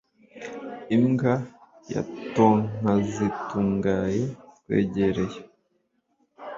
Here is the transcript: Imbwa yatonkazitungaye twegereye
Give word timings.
Imbwa 0.95 1.33
yatonkazitungaye 1.93 4.19
twegereye 4.61 5.37